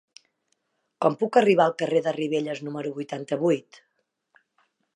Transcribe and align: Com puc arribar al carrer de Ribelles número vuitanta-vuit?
Com 1.05 1.17
puc 1.23 1.37
arribar 1.41 1.67
al 1.69 1.75
carrer 1.81 2.01
de 2.07 2.13
Ribelles 2.17 2.63
número 2.69 2.93
vuitanta-vuit? 2.97 3.81